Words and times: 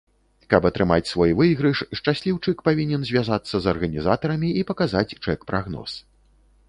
Каб 0.53 0.61
атрымаць 0.69 1.09
свой 1.09 1.31
выйгрыш, 1.41 1.77
шчасліўчык 1.99 2.57
павінен 2.69 3.05
звязацца 3.09 3.55
з 3.67 3.71
арганізатарамі 3.75 4.49
і 4.63 4.65
паказаць 4.71 5.09
чэк-прагноз. 5.23 5.91